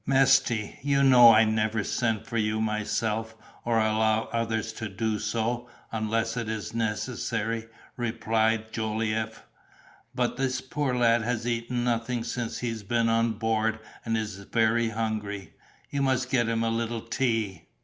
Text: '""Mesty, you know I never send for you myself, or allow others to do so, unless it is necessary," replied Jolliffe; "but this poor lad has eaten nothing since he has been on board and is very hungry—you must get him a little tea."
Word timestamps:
'""Mesty, 0.07 0.79
you 0.81 1.03
know 1.03 1.31
I 1.31 1.43
never 1.45 1.83
send 1.83 2.25
for 2.25 2.39
you 2.39 2.59
myself, 2.59 3.35
or 3.63 3.77
allow 3.77 4.23
others 4.33 4.73
to 4.73 4.89
do 4.89 5.19
so, 5.19 5.69
unless 5.91 6.35
it 6.35 6.49
is 6.49 6.73
necessary," 6.73 7.67
replied 7.97 8.73
Jolliffe; 8.73 9.45
"but 10.15 10.37
this 10.37 10.59
poor 10.59 10.95
lad 10.95 11.21
has 11.21 11.45
eaten 11.45 11.83
nothing 11.83 12.23
since 12.23 12.57
he 12.57 12.69
has 12.69 12.81
been 12.81 13.09
on 13.09 13.33
board 13.33 13.77
and 14.03 14.17
is 14.17 14.37
very 14.37 14.89
hungry—you 14.89 16.01
must 16.01 16.31
get 16.31 16.49
him 16.49 16.63
a 16.63 16.69
little 16.71 17.01
tea." 17.01 17.67